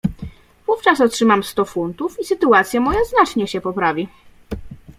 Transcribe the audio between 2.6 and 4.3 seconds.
moja znacznie się poprawi."